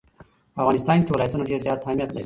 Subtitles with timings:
[0.53, 2.19] په افغانستان کې ولایتونه ډېر زیات اهمیت لري.